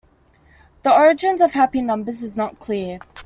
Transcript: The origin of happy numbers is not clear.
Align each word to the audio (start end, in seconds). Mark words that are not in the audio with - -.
The 0.81 0.91
origin 0.91 1.39
of 1.43 1.53
happy 1.53 1.79
numbers 1.83 2.23
is 2.23 2.35
not 2.35 2.57
clear. 2.57 2.97